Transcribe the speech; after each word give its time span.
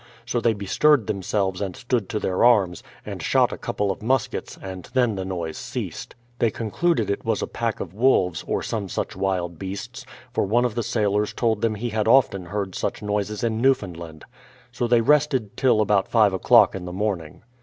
So 0.25 0.41
they 0.41 0.53
bestirred 0.53 1.05
themselves 1.05 1.61
and 1.61 1.75
stood 1.75 2.09
to 2.09 2.17
their 2.17 2.43
arms, 2.43 2.81
and 3.05 3.21
shot 3.21 3.51
a 3.53 3.57
couple 3.59 3.91
of 3.91 4.01
muskets 4.01 4.57
and 4.59 4.89
then 4.95 5.13
the 5.13 5.23
noise 5.23 5.57
ceased. 5.57 6.15
They 6.39 6.49
concluded 6.49 7.07
it 7.11 7.23
was 7.23 7.43
a 7.43 7.47
pack 7.47 7.79
of 7.79 7.93
wolves, 7.93 8.43
or 8.47 8.63
some 8.63 8.89
such 8.89 9.15
wild 9.15 9.59
beasts; 9.59 10.03
for 10.33 10.43
one 10.43 10.65
of 10.65 10.73
the 10.73 10.81
sailors 10.81 11.33
told 11.33 11.61
them 11.61 11.75
he 11.75 11.89
had 11.89 12.07
often 12.07 12.47
heard 12.47 12.73
such 12.73 13.03
noises 13.03 13.43
in 13.43 13.61
Newfoundland. 13.61 14.25
So 14.71 14.87
they 14.87 15.01
rested 15.01 15.55
till 15.55 15.81
about 15.81 16.07
five 16.07 16.33
o'clock 16.33 16.73
in 16.73 16.85
the 16.85 16.91
morning. 16.93 17.43